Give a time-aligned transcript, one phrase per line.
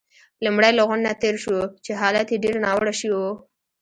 [0.45, 3.31] لومړی له غونډ نه تېر شوو، چې حالت يې ډېر ناوړه شوی وو.